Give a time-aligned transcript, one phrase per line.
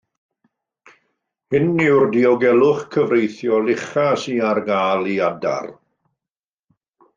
[1.55, 5.71] Hyn yw'r diogelwch cyfreithiol uchaf sydd ar gael i adar